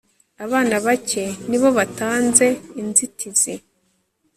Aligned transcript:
abana 0.45 0.75
bake 0.85 1.23
ni 1.49 1.57
bo 1.61 1.69
batanze 1.77 2.47
inzitizi 2.81 3.53